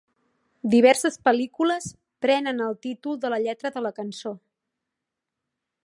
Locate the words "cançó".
4.01-4.33